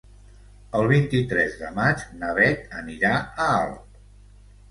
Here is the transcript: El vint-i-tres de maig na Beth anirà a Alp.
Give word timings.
El 0.79 0.87
vint-i-tres 0.91 1.57
de 1.59 1.69
maig 1.75 2.01
na 2.23 2.31
Beth 2.39 2.73
anirà 2.79 3.11
a 3.45 3.51
Alp. 3.59 4.01